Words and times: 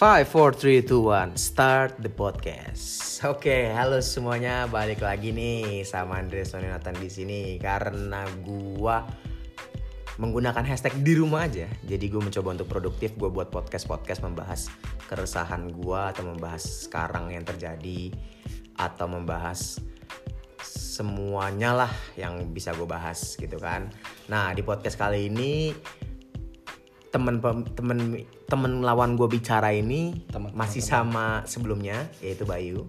5, 0.00 0.32
4, 0.32 0.80
3, 0.80 0.88
2, 0.88 1.36
1 1.36 1.36
Start 1.36 2.00
the 2.00 2.08
podcast. 2.08 3.20
Oke, 3.28 3.68
halo 3.68 4.00
semuanya. 4.00 4.64
Balik 4.64 5.04
lagi 5.04 5.28
nih 5.28 5.84
sama 5.84 6.16
Andre 6.16 6.40
Sonionatan 6.40 6.96
di 6.96 7.12
sini 7.12 7.40
Karena 7.60 8.24
gua 8.40 9.04
menggunakan 10.16 10.64
hashtag 10.64 11.04
di 11.04 11.20
rumah 11.20 11.44
aja. 11.44 11.68
Jadi 11.84 12.08
gue 12.08 12.16
mencoba 12.16 12.48
untuk 12.56 12.72
produktif 12.72 13.12
Gue 13.12 13.28
buat 13.28 13.52
podcast-podcast 13.52 14.24
membahas 14.24 14.72
keresahan 15.04 15.68
gua 15.68 16.16
Atau 16.16 16.32
membahas 16.32 16.88
sekarang 16.88 17.36
yang 17.36 17.44
terjadi 17.44 18.08
Atau 18.80 19.04
membahas 19.04 19.84
semuanya 20.64 21.76
lah 21.76 21.92
yang 22.16 22.40
bisa 22.56 22.72
gue 22.72 22.88
bahas 22.88 23.36
gitu 23.36 23.60
kan. 23.60 23.92
Nah 24.32 24.56
di 24.56 24.64
podcast 24.64 24.96
kali 24.96 25.28
ini 25.28 25.76
temen 27.10 27.42
temen 27.74 27.98
temen 28.46 28.72
lawan 28.80 29.14
gue 29.14 29.26
bicara 29.26 29.70
ini 29.70 30.22
Temen- 30.26 30.54
masih 30.54 30.78
sama 30.80 31.42
sebelumnya 31.44 32.06
yaitu 32.18 32.42
Bayu. 32.44 32.86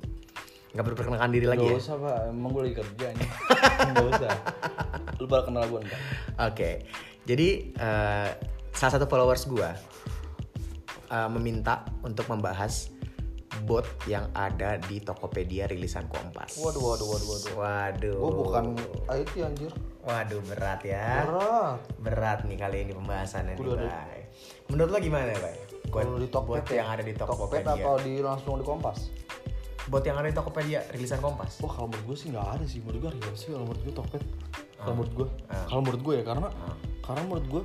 Nggak 0.71 0.85
berperkenalkan 0.87 1.31
diri 1.31 1.45
lagi 1.45 1.61
Gak 1.61 1.73
ya? 1.73 1.81
usah 1.81 1.95
pak, 1.97 2.17
emang 2.31 2.49
gue 2.51 2.61
lagi 2.63 2.75
kerja 2.79 3.05
nih 3.11 3.29
Gak 3.91 4.07
usah. 4.13 4.35
Lu 5.17 5.25
pada 5.25 5.43
kenal 5.43 5.63
gue 5.67 5.79
enggak? 5.81 6.01
oke. 6.39 6.71
Jadi 7.21 7.47
eh, 7.73 8.29
salah 8.71 8.93
satu 8.93 9.05
followers 9.05 9.43
gue 9.45 9.69
eh, 11.07 11.29
meminta 11.29 11.83
untuk 12.01 12.25
membahas 12.25 12.87
bot 13.61 13.83
yang 14.05 14.31
ada 14.31 14.79
di 14.79 14.97
Tokopedia 14.97 15.67
rilisan 15.67 16.07
Kompas 16.07 16.55
Waduh, 16.57 16.81
waduh, 16.81 17.07
waduh, 17.09 17.27
waduh. 17.29 17.53
Waduh. 17.53 18.15
Gue 18.15 18.31
bukan 18.39 18.65
IT 19.11 19.33
anjir 19.37 19.71
waduh 20.01 20.41
berat 20.43 20.81
ya 20.81 21.23
Berat 21.23 21.79
berat 21.97 22.39
nih 22.43 22.57
kali 22.57 22.77
ini 22.81 22.91
pembahasannya 22.91 23.53
nih 23.53 23.61
Udah, 23.61 23.73
udah. 23.75 23.89
Bay. 24.07 24.21
menurut 24.67 24.89
lo 24.89 24.99
gimana 24.99 25.31
Bay? 25.35 25.55
Buat, 25.83 26.03
Kalau 26.03 26.17
di 26.17 26.27
Tokped 26.27 26.49
bot 26.55 26.65
ya? 26.65 26.75
yang 26.77 26.89
ada 26.89 27.03
di 27.03 27.13
Tokped 27.13 27.35
Tokopedia 27.35 27.71
apa 27.75 27.91
di 28.01 28.13
langsung 28.17 28.55
di 28.55 28.63
Kompas? 28.63 28.99
bot 29.83 30.01
yang 30.01 30.15
ada 30.15 30.27
di 30.27 30.33
Tokopedia 30.33 30.79
rilisan 30.89 31.19
Kompas 31.19 31.59
Wah 31.59 31.71
kalau 31.71 31.87
menurut 31.87 32.05
gue 32.07 32.17
sih 32.17 32.27
gak 32.29 32.47
ada 32.51 32.65
sih 32.65 32.79
Menurut 32.79 32.99
gue 33.01 33.11
real 33.13 33.33
sih 33.35 33.49
kalau 33.49 33.65
menurut 33.65 33.81
gue 33.81 33.93
Tokped 33.93 34.23
Kalau 34.75 34.93
menurut 34.95 35.13
gue 35.15 35.27
Ah. 35.47 35.65
Kalau 35.65 35.81
menurut 35.81 36.01
gue 36.01 36.13
ya 36.15 36.23
Karena 36.23 36.47
Ah. 36.49 36.75
Karena 37.01 37.21
menurut 37.23 37.45
gue 37.49 37.63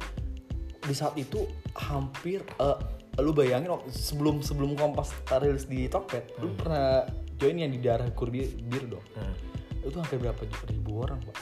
Di 0.82 0.92
saat 0.92 1.14
itu 1.14 1.44
Hampir 1.72 2.40
eh, 2.42 2.78
Lu 3.16 3.30
bayangin 3.30 3.70
waktu- 3.70 3.92
sebelum 3.92 4.40
sebelum 4.40 4.74
Kompas 4.74 5.12
rilis 5.34 5.64
di 5.64 5.86
Tokped 5.86 6.36
Lu 6.36 6.50
pernah 6.52 7.04
join 7.34 7.56
yang 7.58 7.68
di 7.68 7.78
daerah 7.78 8.08
Kurbi 8.10 8.42
biru 8.58 8.86
dong 8.90 9.06
Hmm. 9.14 9.36
Itu 9.82 9.96
hampir 9.96 10.18
berapa 10.18 10.40
ribu 10.66 10.98
orang 10.98 11.20
pak 11.22 11.36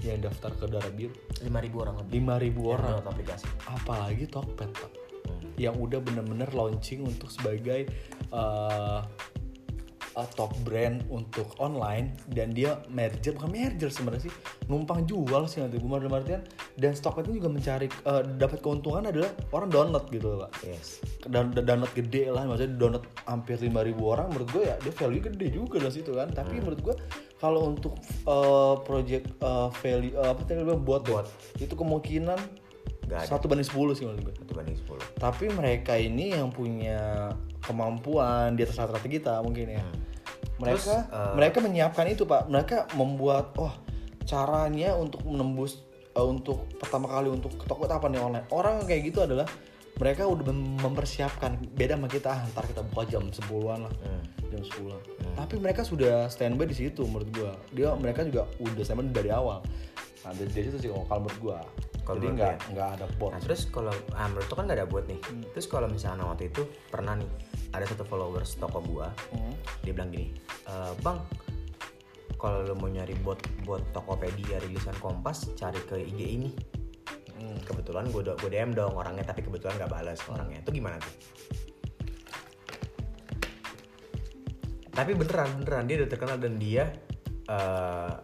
Yang 0.00 0.20
daftar 0.32 0.50
ke 0.56 0.64
daerah 0.68 0.92
biru 0.92 1.14
5000 1.44 1.82
orang 1.82 1.94
lebih. 2.00 2.18
5000 2.20 2.40
yang 2.40 2.66
orang. 2.66 2.90
download 2.96 3.08
aplikasi. 3.12 3.46
apalagi 3.68 4.24
Tokped 4.26 4.70
pak. 4.72 4.92
Hmm. 5.20 5.52
yang 5.60 5.76
udah 5.76 6.00
bener-bener 6.00 6.48
launching 6.56 7.04
untuk 7.04 7.28
sebagai 7.28 7.84
uh, 8.32 9.04
uh, 10.16 10.28
top 10.34 10.54
brand 10.66 11.02
untuk 11.10 11.54
online 11.62 12.14
dan 12.32 12.50
dia 12.50 12.78
merger 12.90 13.36
bukan 13.36 13.50
merger 13.50 13.90
sebenarnya 13.92 14.30
sih 14.30 14.34
numpang 14.66 15.06
jual 15.06 15.46
sih 15.46 15.62
nanti 15.62 15.78
gue 15.78 15.90
artian 15.90 16.42
dan 16.78 16.92
Tokped 16.96 17.28
itu 17.28 17.38
juga 17.42 17.48
mencari 17.52 17.86
uh, 18.08 18.22
dapat 18.24 18.58
keuntungan 18.64 19.10
adalah 19.10 19.30
orang 19.54 19.68
download 19.70 20.04
gitu 20.10 20.26
loh 20.34 20.38
pak. 20.48 20.50
Yes. 20.66 20.88
dan 21.28 21.52
download 21.52 21.92
gede 21.92 22.32
lah 22.32 22.48
maksudnya 22.48 22.74
download 22.80 23.04
hampir 23.28 23.56
5000 23.60 24.00
orang 24.00 24.26
menurut 24.32 24.48
gue 24.50 24.62
ya 24.66 24.74
dia 24.80 24.92
value 24.96 25.22
gede 25.22 25.46
juga 25.52 25.76
dari 25.82 25.94
situ 25.94 26.10
kan. 26.16 26.28
Tapi 26.32 26.58
menurut 26.58 26.80
gue 26.80 26.94
kalau 27.40 27.72
untuk 27.72 27.96
uh, 28.28 28.76
project 28.84 29.32
uh, 29.40 29.72
value 29.80 30.12
uh, 30.14 30.36
apa 30.36 30.44
tadi 30.44 30.60
bilang? 30.60 30.84
Buat 30.84 31.08
Bot. 31.08 31.26
itu 31.56 31.72
kemungkinan 31.72 32.36
satu 33.10 33.50
banding 33.50 33.66
10 33.66 33.98
sih 33.98 34.04
menurut 34.06 34.30
gue. 34.30 34.34
Satu 34.38 34.52
banding 34.54 34.78
10. 34.78 35.18
tapi 35.18 35.50
mereka 35.50 35.98
ini 35.98 36.30
yang 36.30 36.54
punya 36.54 37.32
kemampuan 37.64 38.54
di 38.54 38.62
atas 38.62 38.78
rata-rata 38.78 39.08
kita 39.10 39.34
mungkin 39.42 39.74
ya. 39.74 39.84
Mereka 40.60 40.76
Terus, 40.78 41.10
eh, 41.10 41.32
mereka 41.34 41.58
menyiapkan 41.64 42.06
itu 42.06 42.22
pak. 42.28 42.46
Mereka 42.46 42.94
membuat 42.94 43.56
wah 43.56 43.74
caranya 44.28 44.94
untuk 44.94 45.24
menembus 45.26 45.80
eh, 46.14 46.22
untuk 46.26 46.68
pertama 46.76 47.08
kali 47.10 47.32
untuk 47.32 47.56
ke 47.56 47.64
toko 47.66 47.88
apa 47.88 48.06
nih 48.06 48.20
online. 48.20 48.46
Orang 48.52 48.84
kayak 48.86 49.10
gitu 49.10 49.24
adalah 49.24 49.48
mereka 50.00 50.24
udah 50.24 50.48
mem- 50.48 50.80
mempersiapkan 50.80 51.60
beda 51.70 51.94
sama 51.94 52.08
kita 52.08 52.28
ah, 52.32 52.40
ntar 52.50 52.64
kita 52.64 52.80
buka 52.82 53.04
jam 53.06 53.28
10-an 53.28 53.84
lah 53.84 53.94
Hmm. 54.00 54.22
jam 54.48 54.62
10 54.64 55.36
tapi 55.36 55.54
mereka 55.56 55.84
sudah 55.84 56.26
standby 56.26 56.64
di 56.64 56.74
situ 56.74 57.04
menurut 57.04 57.28
gua 57.30 57.52
dia 57.70 57.92
mereka 57.94 58.24
juga 58.24 58.48
udah 58.58 58.80
standby 58.80 59.12
dari 59.12 59.30
awal 59.30 59.60
nah 60.20 60.32
dari, 60.32 60.48
dari 60.48 60.64
situ 60.66 60.78
sih 60.78 60.88
kalau 60.88 61.20
menurut 61.22 61.38
gua 61.38 61.60
Kalau 62.00 62.16
jadi 62.18 62.32
nggak 62.32 62.56
nggak 62.74 62.88
ada 62.96 63.06
bot 63.16 63.30
Nah 63.30 63.38
terus 63.38 63.68
kalau 63.68 63.92
ah, 64.10 64.26
menurut 64.26 64.48
tuh 64.48 64.56
kan 64.56 64.64
gak 64.64 64.74
ada 64.74 64.88
bot 64.88 65.04
nih. 65.06 65.20
Terus 65.52 65.68
kalau 65.68 65.86
misalnya 65.86 66.26
waktu 66.26 66.48
itu 66.48 66.64
pernah 66.90 67.14
nih 67.14 67.28
ada 67.70 67.84
satu 67.86 68.02
followers 68.02 68.56
toko 68.56 68.82
gua, 68.82 69.14
Hmm. 69.30 69.54
dia 69.80 69.92
bilang 69.94 70.10
gini, 70.10 70.34
e, 70.64 70.74
bang, 70.98 71.22
kalau 72.34 72.64
lo 72.64 72.74
mau 72.74 72.88
nyari 72.88 73.14
bot 73.16 73.38
bot 73.62 73.84
Tokopedia 73.92 74.58
rilisan 74.58 74.96
Kompas, 74.98 75.54
cari 75.54 75.78
ke 75.84 76.02
IG 76.02 76.20
ini. 76.34 76.50
Hmm. 77.60 77.68
Kebetulan 77.68 78.04
gue 78.08 78.22
gue 78.24 78.50
DM 78.50 78.72
dong 78.72 78.96
orangnya, 78.96 79.28
tapi 79.28 79.44
kebetulan 79.44 79.76
gak 79.76 79.92
balas 79.92 80.20
orangnya. 80.26 80.64
Itu 80.64 80.72
gimana 80.72 80.96
tuh? 80.96 81.14
Tapi 84.90 85.10
beneran 85.14 85.48
beneran 85.62 85.84
dia 85.86 85.96
udah 86.02 86.08
terkenal 86.10 86.36
dan 86.40 86.56
dia 86.56 86.84
eh, 87.46 88.14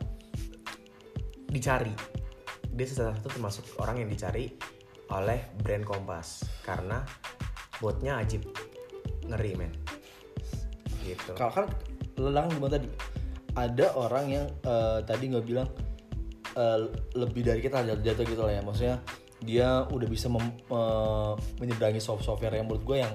dicari. 1.52 1.92
Dia 2.76 2.84
salah 2.88 3.16
satu 3.16 3.28
termasuk 3.32 3.64
orang 3.80 4.04
yang 4.04 4.10
dicari 4.12 4.52
oleh 5.12 5.54
brand 5.62 5.86
Kompas 5.86 6.42
karena 6.66 7.00
botnya 7.78 8.19
ajib 8.20 8.44
ngeri 9.26 9.54
men. 9.54 9.72
Gitu. 11.06 11.38
kalau 11.38 11.52
kan 11.54 11.66
lelang 12.19 12.50
gimana 12.50 12.82
tadi 12.82 12.88
ada 13.54 13.86
orang 13.94 14.26
yang 14.26 14.46
eh, 14.66 14.98
tadi 15.06 15.25
nggak 15.30 15.46
bilang 15.46 15.69
eh, 16.58 16.78
lebih 17.14 17.46
dari 17.46 17.60
kita 17.62 17.86
jatuh 18.02 18.26
gitu 18.26 18.42
lah 18.42 18.58
ya 18.58 18.62
maksudnya 18.66 18.98
dia 19.46 19.86
udah 19.86 20.08
bisa 20.10 20.26
mem- 20.26 20.58
eh, 20.66 21.32
menyeberangi 21.62 22.02
soft 22.02 22.26
software 22.26 22.58
yang 22.58 22.66
menurut 22.66 22.82
gue 22.82 22.96
yang 22.98 23.14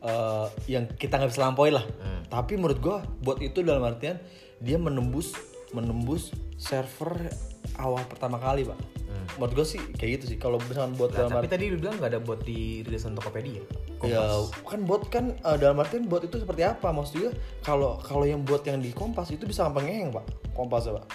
eh, 0.00 0.46
yang 0.66 0.84
kita 0.96 1.20
nggak 1.20 1.30
bisa 1.30 1.44
lampaui 1.44 1.70
lah. 1.70 1.84
Hmm. 2.00 2.24
tapi 2.30 2.56
menurut 2.56 2.80
gue 2.80 2.96
bot 3.20 3.38
itu 3.42 3.60
dalam 3.60 3.84
artian 3.84 4.16
dia 4.64 4.80
menembus 4.80 5.36
menembus 5.76 6.32
server 6.56 7.28
awal 7.76 8.00
pertama 8.08 8.40
kali 8.40 8.64
pak. 8.64 8.80
Hmm. 9.10 9.26
menurut 9.36 9.62
gue 9.62 9.66
sih 9.76 9.80
kayak 9.98 10.10
gitu 10.22 10.24
sih. 10.34 10.38
Kalau 10.40 10.56
misalkan 10.62 10.96
bot 10.96 11.12
Lah, 11.12 11.28
dalam 11.28 11.42
tapi 11.42 11.46
tadi 11.50 11.68
lu 11.68 11.76
bilang 11.76 12.00
gak 12.00 12.16
ada 12.16 12.20
bot 12.22 12.40
di 12.46 12.80
rilisan 12.86 13.12
Tokopedia. 13.12 13.60
Ya 14.06 14.24
kan 14.64 14.80
bot 14.88 15.12
kan 15.12 15.36
eh, 15.36 15.56
dalam 15.60 15.76
artian 15.82 16.08
bot 16.08 16.24
itu 16.24 16.40
seperti 16.40 16.64
apa? 16.64 16.88
Maksudnya 16.88 17.36
kalau 17.60 18.00
kalau 18.00 18.24
yang 18.24 18.40
bot 18.40 18.64
yang 18.64 18.80
di 18.80 18.94
Kompas 18.96 19.28
itu 19.34 19.44
bisa 19.44 19.68
gampang 19.68 19.84
ngeheng 19.84 20.10
pak. 20.14 20.24
Kompas 20.56 20.88
ya 20.88 20.96
pak. 20.96 21.06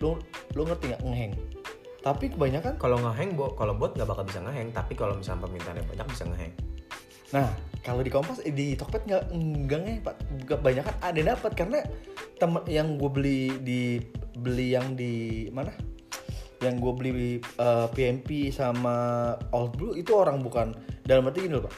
Lu 0.00 0.16
lu 0.56 0.62
ngerti 0.64 0.96
nggak 0.96 1.02
ngeheng 1.04 1.34
tapi 2.02 2.28
kebanyakan 2.28 2.76
Kalau 2.76 2.98
ngeheng, 2.98 3.38
bo- 3.38 3.54
kalau 3.54 3.78
bot 3.78 3.94
nggak 3.94 4.10
bakal 4.10 4.26
bisa 4.26 4.42
ngeheng, 4.42 4.74
tapi 4.74 4.92
kalau 4.92 5.14
misalnya 5.14 5.46
permintaannya 5.46 5.84
banyak 5.86 6.06
bisa 6.10 6.24
ngeheng. 6.26 6.54
nah 7.32 7.48
kalau 7.80 8.04
di 8.04 8.12
Kompas 8.12 8.44
eh, 8.44 8.52
di 8.52 8.76
Tokped 8.76 9.08
nggak 9.08 9.32
nggak 9.32 9.78
ngeheng 9.86 10.02
pak. 10.04 10.16
Kebanyakan 10.44 10.94
ada 11.00 11.20
dapat 11.22 11.52
karena 11.56 11.78
temen 12.36 12.62
yang 12.68 12.98
gue 13.00 13.10
beli 13.10 13.40
di 13.62 13.80
beli 14.36 14.74
yang 14.74 14.92
di 14.92 15.46
mana? 15.48 15.72
Yang 16.60 16.74
gue 16.78 16.92
beli 16.92 17.12
eh, 17.40 17.86
PMP 17.90 18.52
sama 18.52 19.32
Old 19.50 19.78
Blue 19.78 19.94
itu 19.96 20.12
orang 20.12 20.42
bukan. 20.42 20.76
Dalam 21.02 21.26
arti 21.26 21.46
gini 21.46 21.56
loh 21.56 21.66
pak. 21.66 21.74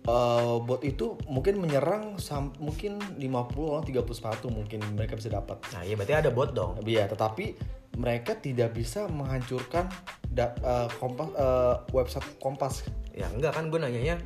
Eh, 0.00 0.56
bot 0.66 0.80
itu 0.82 1.14
mungkin 1.28 1.60
menyerang 1.60 2.18
sam- 2.18 2.54
mungkin 2.58 2.98
50 3.18 3.70
orang 3.70 3.84
31 3.86 4.50
mungkin 4.50 4.80
mereka 4.94 5.14
bisa 5.14 5.30
dapat. 5.30 5.62
Nah, 5.72 5.82
iya 5.86 5.94
berarti 5.94 6.14
ada 6.14 6.30
bot 6.30 6.50
dong. 6.52 6.82
Iya, 6.82 7.06
tetapi 7.06 7.79
mereka 8.00 8.32
tidak 8.32 8.72
bisa 8.72 9.04
menghancurkan 9.12 9.92
da- 10.24 10.56
eh, 10.56 10.88
kompas 10.96 11.28
eh, 11.36 11.76
website 11.92 12.28
Kompas. 12.40 12.88
Ya 13.12 13.28
enggak 13.28 13.52
kan 13.52 13.68
gue 13.68 13.76
nanyanya 13.76 14.16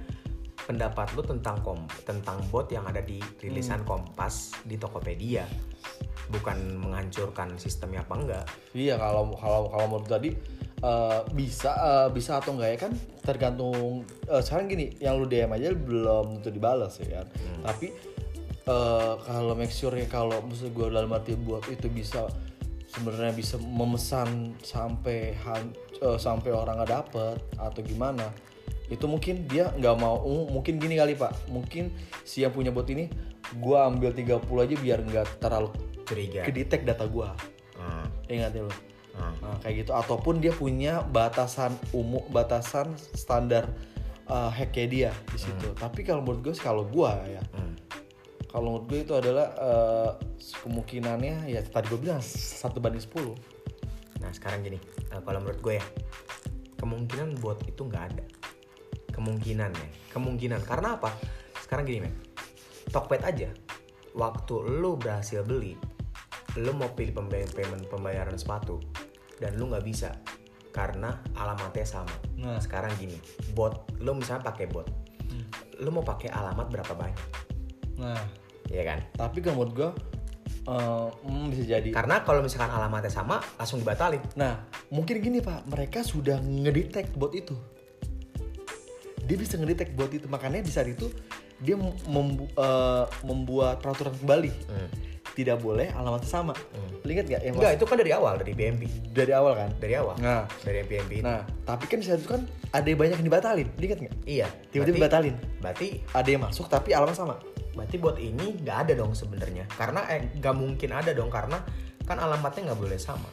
pendapat 0.65 1.13
lu 1.13 1.21
tentang 1.21 1.61
kom 1.61 1.85
tentang 2.07 2.41
bot 2.49 2.71
yang 2.71 2.87
ada 2.87 3.03
di 3.03 3.19
rilisan 3.43 3.83
Kompas 3.83 4.55
di 4.63 4.79
Tokopedia. 4.79 5.43
Bukan 6.31 6.79
menghancurkan 6.81 7.59
sistemnya 7.59 8.07
apa 8.07 8.15
enggak. 8.15 8.47
Iya, 8.73 8.97
kalau 8.97 9.35
kalau 9.37 9.69
kalau 9.69 9.87
menurut 9.91 10.09
tadi 10.09 10.31
eh, 10.81 11.21
bisa 11.35 11.75
eh, 11.75 12.09
bisa 12.15 12.39
atau 12.39 12.55
enggak 12.55 12.71
ya 12.71 12.79
kan 12.89 12.93
tergantung 13.27 14.07
eh, 14.31 14.41
sekarang 14.41 14.71
gini, 14.71 14.95
yang 15.03 15.19
lu 15.19 15.27
DM 15.27 15.51
aja 15.51 15.75
belum 15.75 16.39
tentu 16.41 16.55
dibalas 16.55 16.95
ya 17.03 17.21
kan. 17.21 17.27
Tapi 17.67 17.87
eh, 18.65 19.15
kalau 19.19 19.53
make 19.59 19.75
sure 19.75 19.93
ya 19.93 20.07
kalau 20.07 20.39
maksud 20.47 20.71
gue 20.71 20.87
dalam 20.89 21.11
arti 21.11 21.35
buat 21.35 21.67
itu 21.69 21.91
bisa 21.91 22.25
sebenarnya 22.95 23.35
bisa 23.35 23.57
memesan 23.59 24.55
sampai 24.63 25.35
eh, 25.35 26.19
sampai 26.19 26.51
orang 26.55 26.79
nggak 26.83 26.93
dapet 26.93 27.39
atau 27.59 27.81
gimana 27.83 28.31
itu 28.93 29.09
mungkin 29.09 29.49
dia 29.49 29.73
nggak 29.75 29.97
mau 29.97 30.21
mungkin 30.49 30.77
gini 30.77 30.95
kali 31.01 31.17
pak 31.17 31.49
mungkin 31.49 31.91
si 32.23 32.45
yang 32.45 32.53
punya 32.53 32.71
bot 32.71 32.87
ini 32.87 33.09
gua 33.59 33.89
ambil 33.89 34.13
30 34.13 34.45
aja 34.45 34.75
biar 34.77 34.99
nggak 35.03 35.27
terlalu 35.41 35.73
Curiga. 36.05 36.45
kedetek 36.45 36.87
data 36.87 37.05
gua 37.09 37.33
Hmm, 37.75 38.07
ingat 38.31 38.55
ya 38.55 38.63
lo 38.65 38.71
hmm. 38.71 39.35
Nah, 39.43 39.57
kayak 39.61 39.85
gitu 39.85 39.93
ataupun 39.93 40.39
dia 40.39 40.55
punya 40.55 41.03
batasan 41.03 41.75
umum 41.91 42.23
batasan 42.31 42.95
standar 43.13 43.67
uh, 44.31 44.49
hacknya 44.49 44.87
dia 44.89 45.11
di 45.33 45.39
situ. 45.43 45.69
Tapi 45.77 46.07
kalau 46.07 46.25
menurut 46.25 46.41
gue 46.49 46.55
kalau 46.57 46.85
gue 46.89 47.13
ya, 47.29 47.43
Hmm. 47.53 47.74
Kalau 48.55 48.79
menurut 48.79 48.87
gue 48.87 49.01
itu 49.03 49.15
adalah 49.19 49.51
uh, 49.59 50.11
kemungkinannya 50.63 51.51
ya 51.51 51.59
tadi 51.67 51.91
gue 51.91 51.99
bilang 51.99 52.23
satu 52.23 52.79
banding 52.79 53.03
10 53.03 53.55
Nah 54.25 54.33
sekarang 54.33 54.65
gini, 54.65 54.81
eh, 55.13 55.21
kalau 55.21 55.37
menurut 55.45 55.61
gue 55.61 55.75
ya 55.77 55.85
kemungkinan 56.81 57.37
bot 57.45 57.61
itu 57.69 57.85
nggak 57.85 58.05
ada. 58.09 58.25
Kemungkinan 59.13 59.71
ya, 59.77 59.89
kemungkinan. 60.17 60.65
Karena 60.65 60.97
apa? 60.97 61.13
Sekarang 61.61 61.85
gini 61.85 62.09
men, 62.09 62.17
Tokped 62.89 63.21
aja. 63.21 63.53
Waktu 64.17 64.81
lu 64.81 64.97
berhasil 64.97 65.45
beli, 65.45 65.77
lu 66.57 66.73
mau 66.73 66.89
pilih 66.97 67.13
pembay- 67.13 67.53
payment 67.53 67.85
pembayaran 67.93 68.39
sepatu 68.41 68.81
dan 69.43 69.61
lu 69.61 69.69
nggak 69.69 69.85
bisa 69.85 70.17
karena 70.73 71.21
alamatnya 71.37 71.85
sama. 71.85 72.15
Nah. 72.41 72.59
Sekarang 72.59 72.91
gini, 72.97 73.19
bot, 73.53 73.91
lu 74.01 74.17
misalnya 74.17 74.49
pakai 74.51 74.67
bot, 74.71 74.87
lu 75.83 75.91
mau 75.91 76.03
pakai 76.07 76.31
alamat 76.31 76.67
berapa 76.71 76.95
banyak, 76.95 77.23
nah 77.99 78.44
ya 78.69 78.83
kan? 78.83 78.99
tapi 79.13 79.39
kalau 79.39 79.57
menurut 79.59 79.75
gue 79.75 79.91
uh, 80.67 81.09
hmm, 81.21 81.47
bisa 81.49 81.63
jadi 81.71 81.89
Karena 81.91 82.21
kalau 82.21 82.41
misalkan 82.41 82.69
alamatnya 82.69 83.09
sama, 83.09 83.39
langsung 83.55 83.79
dibatalin. 83.79 84.21
nah 84.35 84.63
mungkin 84.89 85.19
gini 85.19 85.39
pak 85.39 85.67
mereka 85.67 86.01
sudah 86.01 86.39
ngedetect 86.39 87.13
bot 87.15 87.33
itu 87.33 87.53
dia 89.21 89.37
bisa 89.37 89.57
ngedetect 89.57 89.93
bot 89.93 90.11
itu 90.11 90.27
makanya 90.27 90.61
di 90.61 90.69
saat 90.69 90.85
itu 90.87 91.09
dia 91.57 91.79
membu- 92.05 92.51
uh, 92.55 93.09
membuat 93.23 93.81
peraturan 93.81 94.13
kembali 94.15 94.53
Hmm. 94.67 94.89
tidak 95.33 95.59
boleh 95.59 95.89
alamatnya 95.91 96.29
sama 96.31 96.53
Lu 97.01 97.11
ingat 97.11 97.27
nggak 97.27 97.43
yang 97.43 97.55
Enggak, 97.55 97.73
itu 97.75 97.85
kan 97.85 97.97
dari 97.97 98.13
awal, 98.13 98.35
dari 98.37 98.53
BMP. 98.53 98.89
dari 99.11 99.33
awal 99.33 99.53
kan 99.55 99.71
Dari 99.75 99.93
awal. 99.95 100.17
nah 100.19 100.45
Dari 100.61 100.81
BMP 100.83 101.13
itu. 101.15 101.25
nah 101.25 101.41
tapi 101.63 101.85
kan 101.85 101.99
di 101.99 102.07
saat 102.07 102.17
itu 102.19 102.29
kan 102.31 102.43
ada 102.71 102.85
yang 102.85 102.97
banyak 102.97 103.17
yang 103.17 103.27
dibatalin 103.27 103.69
ingat 103.79 103.99
nggak 103.99 104.15
Iya. 104.25 104.47
tiba-tiba 104.71 104.97
berarti- 104.99 105.05
batalin 105.07 105.37
Berarti 105.59 105.87
ada 106.11 106.29
yang 106.29 106.43
masuk 106.43 106.67
tapi 106.67 106.91
alamat 106.93 107.13
sama 107.15 107.35
berarti 107.75 107.97
buat 107.99 108.17
ini 108.17 108.63
nggak 108.63 108.79
ada 108.89 108.93
dong 108.95 109.13
sebenarnya. 109.13 109.67
Karena 109.69 110.07
eh 110.09 110.31
nggak 110.33 110.55
mungkin 110.55 110.91
ada 110.91 111.11
dong 111.11 111.29
karena 111.29 111.59
kan 112.05 112.17
alamatnya 112.17 112.73
nggak 112.73 112.81
boleh 112.81 112.97
sama. 112.97 113.29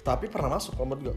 tapi 0.00 0.32
pernah 0.32 0.56
masuk 0.56 0.80
kalau 0.80 0.96
menurut 0.96 1.12
gue 1.12 1.16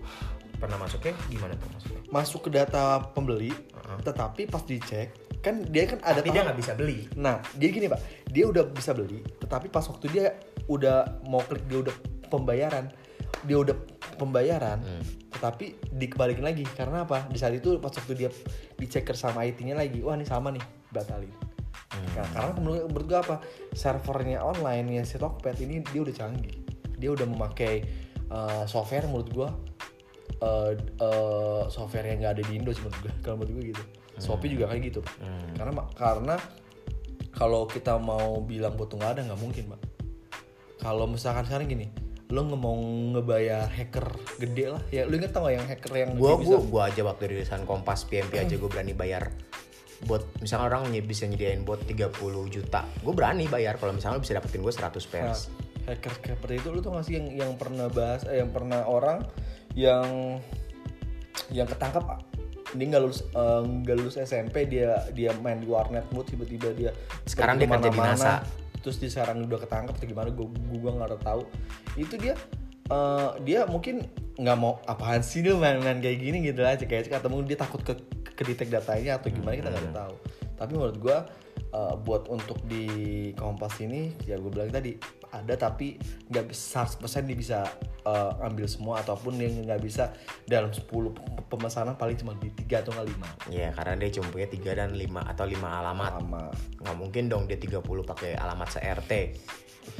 Pernah 0.59 0.75
masuknya 0.75 1.15
gimana 1.27 1.55
tuh 1.55 1.71
masuknya? 1.71 2.01
masuk 2.07 2.39
ke 2.43 2.49
data 2.51 2.99
pembeli 3.11 3.51
Heeh. 3.51 3.97
tetapi 4.03 4.43
pas 4.43 4.59
dicek 4.59 5.11
kan 5.39 5.63
dia 5.63 5.87
kan 5.87 5.99
ada 6.03 6.19
Tapi 6.19 6.31
dia 6.31 6.43
nggak 6.43 6.59
bisa 6.59 6.71
beli. 6.71 7.03
Nah, 7.15 7.39
dia 7.51 7.67
gini 7.67 7.87
pak, 7.87 7.99
dia 8.27 8.47
udah 8.47 8.63
bisa 8.67 8.91
beli, 8.91 9.19
tetapi 9.39 9.67
pas 9.67 9.83
waktu 9.83 10.07
dia 10.07 10.25
udah 10.67 11.19
mau 11.27 11.43
klik 11.43 11.67
dia 11.67 11.83
udah 11.83 11.95
pembayaran, 12.27 12.87
dia 13.43 13.57
udah 13.59 13.75
pembayaran, 14.15 14.79
Hmm. 14.79 15.03
tetapi 15.31 15.79
dikebalikin 15.91 16.43
lagi 16.43 16.63
karena 16.63 17.03
apa? 17.03 17.27
Di 17.27 17.35
saat 17.35 17.51
itu 17.51 17.75
pas 17.77 17.91
waktu 17.91 18.13
dia 18.15 18.29
dicek 18.75 19.03
sama 19.13 19.43
IT-nya 19.43 19.75
lagi, 19.75 19.99
wah 19.99 20.15
ini 20.15 20.23
sama 20.23 20.47
nih, 20.47 20.63
batalin. 20.89 21.31
Hmm. 21.93 22.09
Nah, 22.17 22.27
karena 22.33 22.51
menurut, 22.57 22.83
menurut 22.89 23.05
gue 23.05 23.19
apa? 23.21 23.35
Servernya 23.71 24.41
online 24.41 24.97
ya 24.97 25.03
si 25.05 25.21
Tokped 25.21 25.61
ini 25.61 25.85
dia 25.93 26.01
udah 26.01 26.15
canggih, 26.15 26.57
dia 26.97 27.09
udah 27.13 27.29
memakai 27.29 27.85
uh, 28.27 28.65
software 28.65 29.05
menurut 29.05 29.29
gue 29.29 29.49
uh, 30.41 30.73
uh, 30.99 31.63
software 31.69 32.09
yang 32.09 32.25
nggak 32.25 32.33
ada 32.39 32.43
di 32.43 32.57
Indo 32.57 32.73
sih 32.73 32.81
menurut 32.81 32.99
gue, 33.05 33.13
kalau 33.23 33.35
menurut 33.37 33.53
gue 33.61 33.65
gitu. 33.77 33.83
Shopee 34.13 34.53
juga 34.53 34.69
kayak 34.69 34.93
gitu. 34.93 34.99
Pak 35.01 35.15
Hmm. 35.21 35.53
karena 35.57 35.71
karena 35.97 36.35
kalau 37.33 37.65
kita 37.65 37.97
mau 37.97 38.41
bilang 38.45 38.77
butuh 38.77 38.93
nggak 38.93 39.11
ada 39.17 39.21
nggak 39.25 39.41
mungkin 39.41 39.73
mbak 39.73 39.81
kalau 40.77 41.09
misalkan 41.09 41.49
sekarang 41.49 41.65
gini 41.65 41.89
lo 42.29 42.45
nggak 42.45 42.61
mau 42.61 42.77
ngebayar 42.77 43.65
hacker 43.73 44.05
gede 44.37 44.65
lah 44.69 44.81
ya 44.93 45.09
lo 45.09 45.17
inget 45.17 45.33
tau 45.33 45.49
gak 45.49 45.57
yang 45.57 45.65
hacker 45.65 45.93
yang 45.97 46.09
Gua 46.13 46.37
dia 46.37 46.45
gua 46.45 46.59
gua 46.61 46.81
aja 46.93 47.01
waktu 47.05 47.21
di 47.25 47.41
rilisan 47.41 47.65
Kompas 47.65 48.05
PMP 48.05 48.37
Hmm. 48.37 48.45
aja 48.45 48.53
gue 48.53 48.69
berani 48.69 48.93
bayar 48.93 49.33
buat 50.03 50.23
misalkan 50.43 50.69
orang 50.71 50.91
bisa 51.03 51.25
nyediain 51.25 51.63
bot 51.63 51.81
30 51.87 52.11
juta 52.51 52.83
gue 53.01 53.13
berani 53.15 53.47
bayar 53.47 53.79
kalau 53.79 53.95
misalnya 53.95 54.19
lu 54.19 54.23
bisa 54.23 54.35
dapetin 54.35 54.61
gue 54.61 54.73
100 54.73 54.83
Nah, 54.83 54.91
pers 55.09 55.41
hacker 55.83 56.13
seperti 56.39 56.63
itu 56.63 56.67
lo 56.71 56.79
tau 56.79 56.95
gak 56.95 57.05
sih 57.07 57.19
yang 57.19 57.27
yang 57.31 57.51
pernah 57.59 57.91
bahas 57.91 58.23
eh, 58.27 58.39
yang 58.39 58.51
pernah 58.55 58.87
orang 58.87 59.23
yang 59.75 60.39
yang 61.51 61.67
ketangkap 61.67 62.23
dia 62.73 62.85
nggak 62.89 63.03
lulus 63.03 63.21
eh, 63.27 63.61
nggak 63.61 63.95
lulus 63.99 64.15
SMP 64.17 64.65
dia 64.65 65.03
dia 65.13 65.35
main 65.43 65.61
di 65.61 65.67
warnet 65.69 66.07
mulu 66.09 66.25
tiba-tiba 66.25 66.73
dia 66.73 66.91
Sekarang 67.27 67.59
dia 67.61 67.69
kerja 67.69 67.89
di 67.91 67.99
NASA. 67.99 68.41
terus 68.81 68.99
dia 68.99 69.07
sekarang 69.11 69.47
udah 69.47 69.59
ketangkap 69.63 69.93
atau 69.95 70.07
gimana 70.07 70.29
gue 70.31 70.47
gue 70.49 70.91
nggak 70.91 71.23
tahu. 71.23 71.41
Itu 71.95 72.15
dia 72.17 72.33
eh, 72.89 73.29
dia 73.45 73.67
mungkin 73.69 74.07
nggak 74.33 74.57
mau 74.57 74.81
apaan 74.89 75.21
sih 75.21 75.45
lu 75.45 75.61
main-main 75.61 76.01
kayak 76.01 76.17
gini? 76.19 76.37
Gitu 76.41 76.61
aja. 76.65 76.83
Kayak 76.83 77.13
atau 77.13 77.29
mungkin 77.29 77.53
dia 77.53 77.59
takut 77.59 77.81
ke 77.85 77.93
ke 78.33 78.41
detect 78.41 78.73
datanya 78.73 79.21
atau 79.21 79.29
gimana 79.29 79.53
kita 79.53 79.69
nggak 79.69 79.93
tahu. 79.93 80.15
Tapi 80.57 80.71
menurut 80.73 80.97
gue 80.97 81.17
eh, 81.73 81.95
buat 82.01 82.23
untuk 82.33 82.57
di 82.65 82.85
kompas 83.37 83.77
ini 83.81 84.13
ya 84.25 84.41
gue 84.41 84.49
bilang 84.49 84.73
tadi 84.73 84.97
ada 85.33 85.57
tapi 85.57 85.97
nggak 86.29 86.53
bisa 86.53 86.85
100% 86.85 87.29
dia 87.29 87.37
bisa 87.37 87.59
eh, 88.05 88.31
ambil 88.45 88.65
semua 88.65 89.01
ataupun 89.05 89.37
dia 89.37 89.49
nggak 89.49 89.81
bisa 89.81 90.13
dalam 90.49 90.73
10 90.73 90.85
pe- 90.89 91.45
pemesanan 91.49 91.93
paling 91.97 92.17
cuma 92.17 92.33
di 92.37 92.49
tiga 92.53 92.81
atau 92.81 92.93
nggak 92.93 93.07
lima. 93.09 93.29
Iya 93.53 93.69
karena 93.77 93.93
dia 94.01 94.09
cuma 94.17 94.27
punya 94.33 94.47
3 94.49 94.79
dan 94.81 94.89
5 94.97 95.31
atau 95.33 95.45
5 95.45 95.61
alamat. 95.61 96.11
Nggak 96.81 96.97
mungkin 96.97 97.23
dong 97.29 97.43
dia 97.45 97.57
30 97.61 97.81
pakai 97.85 98.33
alamat 98.33 98.67
se-RT 98.77 99.11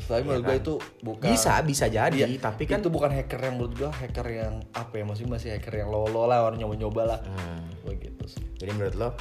tapi 0.04 0.22
menurut 0.28 0.44
gue 0.44 0.58
itu 0.60 0.74
bukan 1.00 1.28
bisa 1.32 1.60
bisa 1.64 1.86
jadi 1.88 2.28
Iya, 2.28 2.28
tapi 2.40 2.68
kan 2.68 2.84
itu 2.84 2.92
bukan 2.92 3.12
hacker 3.12 3.40
yang 3.40 3.56
menurut 3.56 3.74
gue 3.76 3.92
hacker 3.92 4.28
yang 4.30 4.54
apa 4.76 4.94
ya 5.00 5.04
masih 5.08 5.26
masih 5.28 5.50
hacker 5.56 5.74
yang 5.80 5.90
lolo 5.90 6.28
lah 6.28 6.44
orang 6.44 6.60
nyoba 6.60 6.76
nyoba 6.76 7.02
lah. 7.16 7.20
Hmm, 7.24 7.64
begitu 7.88 8.24
sih. 8.28 8.44
Jadi 8.60 8.72
menurut 8.76 8.96
lo 9.00 9.10
uh, 9.10 9.14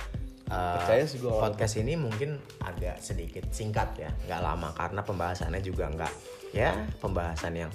Percaya 0.51 1.05
sih 1.09 1.19
gua. 1.19 1.49
podcast 1.49 1.75
ini 1.81 1.97
mungkin 1.97 2.37
agak 2.63 3.01
sedikit 3.01 3.49
singkat 3.51 3.97
ya 3.97 4.11
nggak 4.29 4.41
lama 4.43 4.69
karena 4.77 5.01
pembahasannya 5.03 5.61
juga 5.65 5.89
nggak 5.89 6.13
ya 6.53 6.77
pembahasan 7.01 7.55
yang 7.57 7.71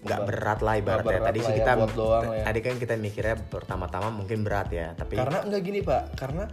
nggak 0.00 0.20
berat 0.24 0.60
lah 0.64 0.74
ibaratnya. 0.80 1.20
berat 1.20 1.28
tadi 1.28 1.40
sih 1.44 1.52
ya, 1.52 1.58
kita 1.60 1.72
doang 1.92 2.24
ya. 2.32 2.44
tadi 2.48 2.60
kan 2.64 2.74
kita 2.80 2.94
mikirnya 2.96 3.36
pertama-tama 3.36 4.08
mungkin 4.08 4.40
berat 4.40 4.72
ya 4.72 4.96
tapi 4.96 5.20
karena 5.20 5.44
enggak 5.44 5.60
gini 5.60 5.80
pak. 5.84 6.16
Karena 6.16 6.44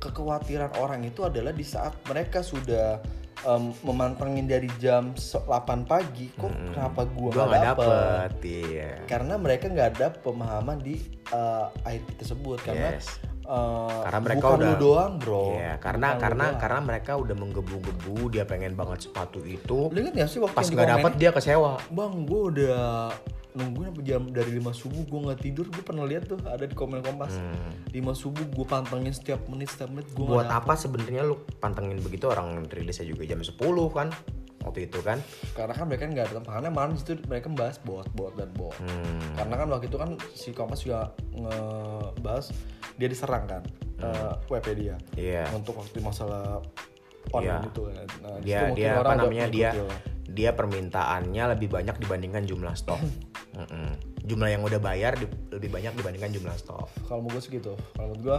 kekhawatiran 0.00 0.80
orang 0.80 1.04
itu 1.04 1.20
adalah 1.20 1.52
di 1.52 1.60
saat 1.60 1.92
mereka 2.08 2.40
sudah 2.40 3.04
em, 3.40 3.72
memantengin 3.80 4.44
dari 4.44 4.68
jam 4.76 5.12
8 5.16 5.46
pagi 5.84 6.28
kok 6.36 6.52
kenapa 6.72 7.00
gua 7.08 7.30
nggak 7.32 7.62
dapet? 7.64 7.86
dapet 7.86 8.30
iya 8.44 8.90
karena 9.06 9.34
mereka 9.36 9.64
nggak 9.68 9.88
ada 9.96 10.06
pemahaman 10.12 10.78
di 10.78 11.00
eh, 11.30 11.66
IT 11.88 12.20
tersebut 12.20 12.60
karena 12.60 12.96
Yes. 12.96 13.29
Eh, 13.50 14.00
Karena 14.00 14.20
mereka 14.22 14.38
bukan 14.40 14.54
udah- 14.54 14.68
lu 14.68 14.74
doang 14.78 15.12
bro 15.16 15.44
Iya, 15.52 15.74
karena 15.76 16.08
Bukan 16.08 16.22
karena 16.22 16.44
doang. 16.46 16.60
karena 16.60 16.80
mereka 16.80 17.12
udah 17.16 17.36
menggebu-gebu 17.36 18.16
dia 18.30 18.44
pengen 18.44 18.72
banget 18.72 18.98
sepatu 19.04 19.42
itu 19.42 19.90
lu 19.90 19.98
inget 19.98 20.14
gak 20.16 20.30
sih 20.30 20.38
waktu 20.38 20.54
pas 20.54 20.64
nggak 20.64 20.88
dapet 20.88 21.12
dia 21.16 21.30
kecewa 21.30 21.72
Bang, 21.90 22.22
gue 22.22 22.40
udah 22.48 23.10
nungguin 23.50 23.90
apa 23.90 24.00
jam 24.00 24.30
dari 24.30 24.54
5 24.54 24.70
subuh 24.70 25.02
gue 25.02 25.20
nggak 25.26 25.40
tidur. 25.40 25.66
Gue 25.66 25.82
pernah 25.82 26.06
lihat 26.06 26.22
tuh 26.24 26.38
ada 26.40 26.62
di 26.62 26.70
komen 26.70 27.02
kompas. 27.02 27.34
Hmm. 27.34 27.74
5 27.90 28.14
subuh 28.14 28.46
gue 28.46 28.62
pantengin 28.62 29.10
setiap 29.10 29.42
menit 29.44 29.66
setiap 29.66 29.90
menit 29.90 30.06
gue 30.08 30.22
buat 30.22 30.46
apa 30.46 30.78
sebenarnya 30.78 31.26
lu 31.26 31.34
pantengin 31.58 31.98
begitu 31.98 32.30
orang 32.30 32.62
rilisnya 32.64 33.02
juga 33.04 33.26
jam 33.26 33.42
10 33.42 33.58
kan 33.90 34.14
waktu 34.60 34.86
itu 34.86 35.00
kan 35.00 35.16
Karena 35.52 35.72
kan 35.72 35.84
mereka 35.84 36.04
nggak 36.04 36.26
ada 36.26 36.38
makanya 36.38 36.70
malam 36.70 36.92
situ 36.92 37.16
mereka 37.24 37.48
membahas 37.48 37.80
bot, 37.80 38.04
bot 38.12 38.32
dan 38.34 38.52
bot. 38.52 38.76
hmm. 38.76 39.34
Karena 39.34 39.54
kan 39.56 39.66
waktu 39.68 39.86
itu 39.86 39.96
kan 39.96 40.10
si 40.30 40.50
kompas 40.50 40.80
juga 40.80 41.10
ngebahas 41.32 42.52
dia 42.94 43.08
diserang 43.08 43.44
kan 43.44 43.62
eh, 43.98 44.32
WP 44.46 44.66
dia 44.74 44.96
iya 45.14 45.48
untuk 45.50 45.76
waktu 45.76 45.98
masalah 45.98 46.60
online 47.30 47.62
Iya. 47.62 47.68
itu 47.68 47.82
kan. 47.86 48.06
Nah, 48.20 48.36
di 48.36 48.44
dia 48.44 48.60
dia 48.70 48.90
apa 48.94 49.12
namanya 49.14 49.46
dia 49.46 49.70
lah. 49.72 50.00
dia 50.26 50.50
permintaannya 50.52 51.44
lebih 51.54 51.68
banyak 51.70 51.96
dibandingkan 51.96 52.44
jumlah 52.44 52.74
stok 52.74 53.00
jumlah 54.20 54.48
yang 54.48 54.60
udah 54.60 54.78
bayar 54.78 55.16
di- 55.16 55.28
lebih 55.50 55.70
banyak 55.70 55.92
dibandingkan 55.94 56.30
jumlah 56.30 56.54
stok 56.54 56.86
kalau 57.08 57.24
menurut 57.24 57.40
gue 57.40 57.42
segitu 57.42 57.72
kalau 57.94 58.12
menurut 58.12 58.22
gue 58.22 58.38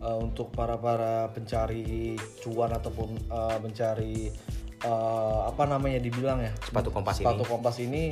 uh, 0.00 0.18
untuk 0.20 0.50
para 0.50 0.74
para 0.76 1.30
pencari 1.30 2.14
cuan 2.40 2.70
ataupun 2.70 3.08
uh, 3.28 3.56
mencari 3.58 4.30
uh, 4.84 5.48
apa 5.48 5.64
namanya 5.64 5.98
dibilang 5.98 6.38
ya 6.38 6.52
Sepatu 6.60 6.88
Kompas 6.88 7.18
sepatu 7.18 7.42
ini. 7.42 7.48
kompas 7.48 7.76
ini 7.78 8.04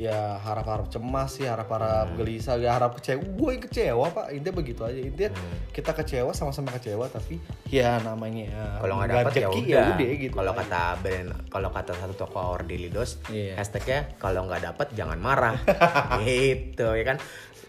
ya 0.00 0.40
harap 0.40 0.64
harap 0.64 0.86
cemas 0.88 1.36
sih 1.36 1.44
harap 1.44 1.68
harap 1.68 2.08
Hmm. 2.08 2.16
gelisah 2.16 2.56
ya 2.56 2.72
harap 2.72 2.96
kecewa 2.96 3.20
gue 3.20 3.50
yang 3.52 3.60
kecewa 3.60 4.04
pak 4.08 4.32
intinya 4.32 4.56
begitu 4.56 4.80
aja 4.80 4.96
intinya 4.96 5.28
Hmm. 5.28 5.56
kita 5.76 5.92
kecewa 5.92 6.32
sama-sama 6.32 6.72
kecewa 6.72 7.04
tapi 7.06 7.36
ya 7.68 8.00
namanya 8.00 8.80
kalau 8.80 8.96
nggak 8.96 9.08
dapet 9.12 9.32
ya 9.36 9.48
rezeki, 9.52 9.60
udah 9.76 10.08
gitu 10.16 10.34
kalau 10.34 10.52
kata 10.56 10.82
brand 11.04 11.28
kalau 11.52 11.68
kata 11.68 11.92
satu 11.94 12.14
toko 12.16 12.56
dose 12.88 13.20
Iya. 13.28 13.60
hashtagnya 13.60 14.08
kalau 14.16 14.48
nggak 14.48 14.72
dapet 14.72 14.88
jangan 14.96 15.20
marah 15.20 15.60
gitu 16.24 16.96
ya 16.96 17.04
kan 17.04 17.20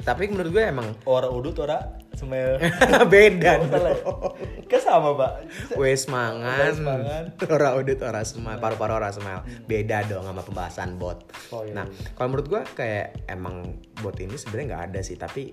tapi 0.02 0.32
menurut 0.32 0.56
gue 0.56 0.64
emang 0.64 0.88
ora 1.04 1.28
udut 1.28 1.60
ora 1.60 1.84
semel 2.14 2.60
beda 3.14 3.52
Oh, 3.62 4.36
ya? 4.36 4.68
Kan 4.68 4.80
sama 4.80 5.10
pak 5.14 5.32
Wes 5.76 6.08
mangan, 6.08 6.60
Wes 6.62 6.80
mangan. 6.80 7.24
ora 7.48 7.76
udut 7.76 8.00
ora 8.00 8.22
semai, 8.22 8.56
paru-paru 8.56 8.94
ora 8.96 9.10
semai. 9.10 9.40
Beda 9.64 10.04
dong 10.04 10.24
sama 10.24 10.40
pembahasan 10.40 10.96
bot. 10.96 11.28
Oh, 11.50 11.64
iya, 11.64 11.74
nah, 11.74 11.86
iya. 11.86 12.12
kalau 12.14 12.28
menurut 12.30 12.48
gua 12.48 12.62
kayak 12.66 13.28
emang 13.28 13.76
bot 14.00 14.16
ini 14.16 14.36
sebenarnya 14.36 14.66
nggak 14.70 14.84
ada 14.90 15.00
sih, 15.02 15.16
tapi 15.16 15.52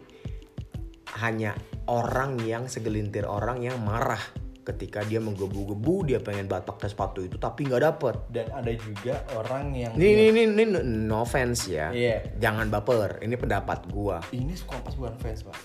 hanya 1.19 1.57
orang 1.87 2.39
yang 2.41 2.67
segelintir 2.67 3.25
orang 3.25 3.59
yang 3.61 3.81
marah 3.81 4.21
ketika 4.63 5.01
dia 5.01 5.17
menggebu-gebu 5.17 6.05
dia 6.05 6.21
pengen 6.21 6.45
banget 6.45 6.69
pakai 6.69 6.93
sepatu 6.93 7.25
itu 7.25 7.41
tapi 7.41 7.65
nggak 7.65 7.81
dapet 7.83 8.15
dan 8.29 8.53
ada 8.53 8.69
juga 8.77 9.25
orang 9.33 9.73
yang 9.73 9.97
ini 9.97 10.29
ini 10.29 10.45
ini 10.45 10.53
ini 10.53 10.65
no 10.85 11.25
offense 11.25 11.65
ya 11.67 11.89
Iya. 11.89 12.37
jangan 12.37 12.69
baper 12.69 13.25
ini 13.25 13.33
pendapat 13.35 13.89
gua 13.89 14.21
ini 14.31 14.53
kompas 14.63 14.93
bukan 14.93 15.17
fans 15.17 15.41
pak 15.43 15.57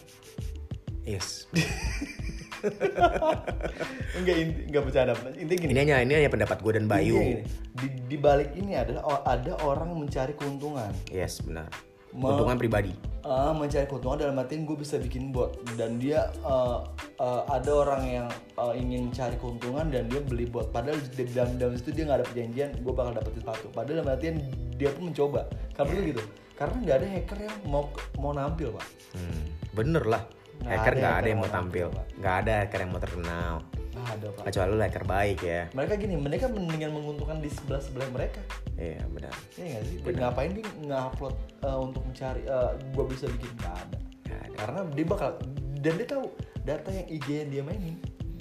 yes. 1.05 1.45
Enggak 4.17 4.35
inti 4.39 4.61
enggak 4.71 4.83
bercanda. 4.87 5.13
Intinya 5.35 5.59
gini. 5.67 5.71
Ini 5.75 5.79
hanya 5.83 5.95
ini 5.99 6.13
hanya 6.15 6.31
pendapat 6.31 6.63
gua 6.63 6.79
dan 6.79 6.87
Bayu 6.87 7.19
intinya 7.19 7.27
gini, 7.27 7.43
di, 7.75 7.87
di 8.07 8.17
balik 8.17 8.49
ini 8.55 8.71
adalah 8.77 9.03
ada 9.27 9.53
orang 9.67 9.91
mencari 9.91 10.33
keuntungan. 10.37 10.93
Yes 11.11 11.43
benar. 11.43 11.67
Keuntungan 12.13 12.61
pribadi. 12.61 12.93
Ah, 13.25 13.57
mencari 13.57 13.89
keuntungan 13.89 14.21
dalam 14.21 14.37
artian 14.37 14.69
gue 14.69 14.77
bisa 14.77 15.01
bikin 15.01 15.33
bot. 15.33 15.57
Dan 15.73 15.97
dia 15.97 16.29
eh, 16.45 16.77
eh, 17.17 17.41
ada 17.49 17.71
orang 17.73 18.03
yang 18.05 18.27
eh, 18.29 18.73
ingin 18.77 19.09
mencari 19.09 19.35
keuntungan 19.41 19.89
dan 19.89 20.05
dia 20.07 20.21
beli 20.21 20.45
bot. 20.45 20.69
Padahal 20.69 21.01
di 21.01 21.25
dalam 21.33 21.57
dalam 21.57 21.73
situ 21.73 21.89
dia 21.89 22.05
nggak 22.05 22.21
ada 22.21 22.27
perjanjian 22.29 22.69
gue 22.85 22.93
bakal 22.93 23.17
dapetin 23.17 23.41
sepatu. 23.41 23.65
Padahal 23.73 24.05
dalam 24.05 24.13
artian 24.13 24.35
dia 24.77 24.93
pun 24.93 25.09
mencoba. 25.09 25.49
Karena 25.73 25.99
Iya. 25.99 26.09
gitu. 26.13 26.23
Karena 26.53 26.75
nggak 26.85 26.97
ada 27.01 27.07
hacker 27.17 27.39
yang 27.41 27.57
mau 27.65 27.83
mau 28.21 28.31
nampil 28.37 28.69
pak. 28.77 28.85
Hmm, 29.17 29.41
bener 29.73 30.05
lah 30.05 30.21
hacker 30.65 30.93
nggak 30.95 31.15
ada 31.19 31.27
yang 31.27 31.39
mau 31.39 31.51
tampil 31.51 31.87
nggak 32.17 32.35
ada 32.45 32.53
hacker 32.63 32.79
yang 32.81 32.91
mau 32.91 33.01
terkenal 33.01 33.53
ada 34.03 34.27
pak 34.35 34.43
kecuali 34.51 34.69
lu 34.73 34.81
hacker 34.83 35.05
baik 35.05 35.39
ya 35.39 35.61
mereka 35.71 35.93
gini 35.95 36.15
mereka 36.19 36.45
mendingan 36.51 36.91
menguntungkan 36.91 37.39
di 37.39 37.47
sebelah 37.47 37.79
sebelah 37.79 38.09
mereka 38.11 38.41
iya 38.75 38.99
benar 39.07 39.31
Iya 39.53 39.65
nggak 39.69 39.83
sih? 39.85 39.97
Dan 40.01 40.13
ngapain 40.17 40.51
dia 40.51 40.65
nge-upload 40.81 41.35
uh, 41.61 41.79
untuk 41.79 42.01
mencari 42.03 42.41
uh, 42.49 42.73
gua 42.91 43.05
bisa 43.05 43.29
bikin 43.29 43.53
nggak 43.55 43.75
ada. 43.79 43.97
Ada. 44.27 44.55
Karena 44.57 44.79
dia 44.91 45.05
bakal 45.05 45.29
dan 45.79 45.93
dia 45.95 46.07
tahu 46.09 46.25
data 46.65 46.89
yang 46.89 47.07
IG 47.07 47.27
yang 47.29 47.49
dia 47.53 47.61
mainin 47.63 47.95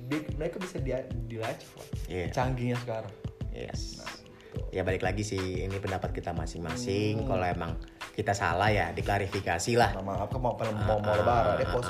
dia, 0.08 0.18
mereka 0.34 0.56
bisa 0.58 0.76
dia 0.80 1.04
dilacak 1.28 1.68
Pak. 1.68 1.86
Iya. 2.08 2.24
Canggihnya 2.32 2.76
sekarang. 2.80 3.12
yes 3.52 4.00
Nah, 4.00 4.08
gitu. 4.24 4.58
ya 4.72 4.82
balik 4.82 5.04
lagi 5.04 5.22
sih 5.22 5.38
ini 5.62 5.76
pendapat 5.78 6.10
kita 6.10 6.32
Hmm. 6.32 6.42
masing-masing 6.42 7.22
kalau 7.22 7.44
emang 7.44 7.72
kita 8.12 8.32
salah 8.32 8.68
ya 8.68 8.92
diklarifikasi 8.92 9.72
lah 9.74 9.90
Nah, 9.96 10.04
maaf 10.04 10.28
kan 10.28 10.40
mau 10.40 10.52
mau, 10.54 10.98
mau 11.00 11.14
lebaran 11.16 11.56
ya 11.58 11.66
pos. 11.72 11.88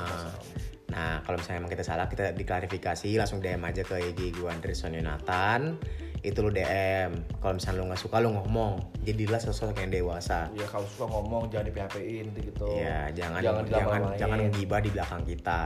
Nah, 0.93 1.25
kalau 1.25 1.41
misalnya 1.41 1.57
emang 1.65 1.73
kita 1.73 1.81
salah, 1.81 2.05
kita 2.05 2.37
diklarifikasi, 2.37 3.09
langsung 3.17 3.41
DM 3.41 3.65
aja 3.65 3.81
ke 3.81 3.97
IG 4.13 4.29
gue 4.37 4.45
Andreson 4.45 4.93
Yonatan. 4.93 5.81
Itu 6.21 6.45
lu 6.45 6.53
DM. 6.53 7.17
Kalau 7.41 7.57
misalnya 7.57 7.81
lu 7.81 7.89
nggak 7.89 7.97
suka, 7.97 8.21
lu 8.21 8.29
ngomong. 8.29 8.77
Jadilah 9.01 9.41
sosok 9.41 9.73
yang 9.73 9.89
dewasa. 9.89 10.53
Iya 10.53 10.69
kalau 10.69 10.85
suka 10.85 11.09
ngomong 11.09 11.49
jangan 11.49 11.65
di 11.65 11.73
PHP-in 11.73 12.25
gitu. 12.37 12.77
Iya, 12.77 13.09
jangan 13.09 13.41
Jangan 13.41 13.41
jangan 13.41 13.41
jangan, 13.41 13.63
dilama-lamain. 13.65 14.19
jangan 14.21 14.37
ngibah 14.53 14.79
di 14.85 14.89
belakang 14.93 15.21
kita. 15.25 15.61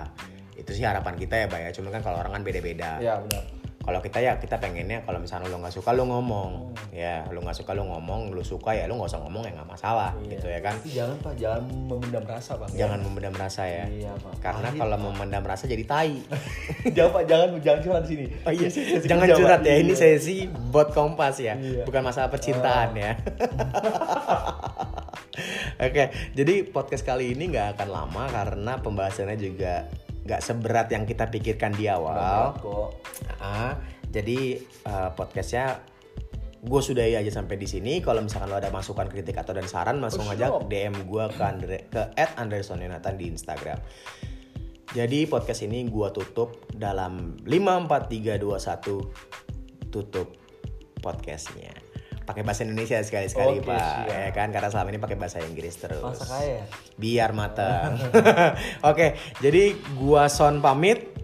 Itu 0.56 0.72
sih 0.72 0.84
harapan 0.88 1.14
kita 1.20 1.36
ya, 1.44 1.48
Bay. 1.52 1.62
ya. 1.68 1.70
Cuma 1.76 1.92
kan 1.92 2.00
kalau 2.00 2.18
orang 2.24 2.32
kan 2.32 2.44
beda-beda. 2.48 2.96
Iya 2.98 3.20
benar. 3.20 3.44
Kalau 3.88 4.04
kita 4.04 4.20
ya 4.20 4.36
kita 4.36 4.60
pengennya 4.60 5.00
kalau 5.02 5.16
misalnya 5.16 5.48
lu 5.48 5.64
nggak 5.64 5.72
suka 5.72 5.96
lu 5.96 6.04
ngomong. 6.04 6.76
Ya, 6.92 7.24
lu 7.32 7.40
nggak 7.40 7.56
suka 7.56 7.72
lu 7.72 7.88
ngomong, 7.88 8.36
lu 8.36 8.44
suka 8.44 8.76
ya 8.76 8.84
lu 8.84 9.00
nggak 9.00 9.08
usah 9.08 9.24
ngomong 9.24 9.48
ya 9.48 9.56
nggak 9.56 9.70
masalah 9.70 10.12
Iya. 10.20 10.36
gitu 10.36 10.48
ya 10.52 10.60
kan. 10.60 10.76
Tapi 10.76 10.92
jangan 10.92 11.16
pak, 11.24 11.34
jangan 11.40 11.62
memendam 11.88 12.24
rasa 12.28 12.52
bang. 12.60 12.70
Jangan 12.76 13.00
memendam 13.00 13.34
rasa 13.34 13.64
ya. 13.64 13.86
Iya 13.88 14.12
pak. 14.20 14.34
Karena 14.44 14.68
Pahit, 14.68 14.80
kalau 14.84 14.98
Pak. 15.00 15.06
memendam 15.08 15.44
rasa 15.48 15.64
jadi 15.66 15.84
tai. 15.88 16.20
jangan 17.00 17.12
pak, 17.16 17.24
jangan 17.26 17.48
jangan 17.64 17.80
curhat 17.80 18.04
di 18.04 18.10
sini. 18.12 18.26
Oh 18.44 18.52
iya, 18.52 18.68
jangan 19.00 19.28
curhat 19.32 19.62
ya. 19.64 19.74
Ini 19.80 19.94
Iya. 19.96 20.20
sesi 20.20 20.36
bot 20.52 20.92
kompas 20.92 21.40
ya, 21.40 21.56
Iya. 21.56 21.88
bukan 21.88 22.04
masalah 22.04 22.28
percintaan 22.28 22.92
ya. 22.92 23.16
Oke, 25.78 26.04
jadi 26.34 26.66
podcast 26.66 27.06
kali 27.06 27.38
ini 27.38 27.54
nggak 27.54 27.78
akan 27.78 27.88
lama 27.88 28.24
karena 28.28 28.74
pembahasannya 28.82 29.38
juga 29.38 29.86
nggak 30.28 30.44
seberat 30.44 30.92
yang 30.92 31.08
kita 31.08 31.32
pikirkan 31.32 31.72
di 31.72 31.88
awal. 31.88 32.52
Kok. 32.60 32.90
Ah, 33.40 33.80
jadi 34.12 34.60
eh, 34.60 35.10
podcastnya 35.16 35.80
gue 36.68 36.82
sudahi 36.84 37.16
aja 37.16 37.32
sampai 37.32 37.56
di 37.56 37.66
sini. 37.70 38.04
Kalau 38.04 38.20
misalkan 38.20 38.52
lo 38.52 38.60
ada 38.60 38.68
masukan, 38.68 39.08
kritik 39.08 39.40
atau 39.40 39.56
dan 39.56 39.66
saran, 39.72 40.04
langsung 40.04 40.28
Oh, 40.28 40.34
aja. 40.36 40.52
DM 40.68 41.08
gue 41.08 41.26
ke 41.32 41.42
Andre, 41.42 41.78
ke 41.88 42.02
@andersonionatan 42.36 43.14
di 43.16 43.26
Instagram. 43.32 43.80
Jadi 44.92 45.28
podcast 45.28 45.64
ini 45.68 45.88
gue 45.88 46.08
tutup 46.12 46.68
dalam 46.74 47.40
5 47.44 47.88
4 47.88 48.08
3 48.08 48.36
2 48.40 48.58
1 48.60 49.92
tutup 49.94 50.28
podcastnya. 51.00 51.72
Pakai 52.28 52.44
bahasa 52.44 52.68
Indonesia 52.68 53.00
sekali-sekali, 53.00 53.64
Oke, 53.64 53.72
Pak. 53.72 53.80
siap. 53.80 54.12
Ya 54.12 54.30
kan 54.36 54.52
karena 54.52 54.68
selama 54.68 54.92
ini 54.92 55.00
pakai 55.00 55.16
bahasa 55.16 55.40
Inggris 55.40 55.80
terus. 55.80 56.04
Masa 56.04 56.28
kaya. 56.28 56.68
Biar 57.00 57.32
matang. 57.32 57.96
Oke, 58.92 59.16
jadi 59.40 59.80
gua 59.96 60.28
Son 60.28 60.60
pamit. 60.60 61.16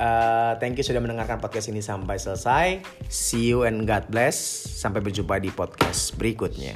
Uh, 0.00 0.56
thank 0.58 0.80
you 0.80 0.84
sudah 0.84 0.98
mendengarkan 0.98 1.38
podcast 1.38 1.70
ini 1.70 1.84
sampai 1.84 2.16
selesai. 2.18 2.82
See 3.06 3.52
you 3.52 3.62
and 3.62 3.86
God 3.86 4.10
bless. 4.10 4.34
Sampai 4.74 5.04
berjumpa 5.04 5.38
di 5.38 5.52
podcast 5.54 6.16
berikutnya. 6.18 6.74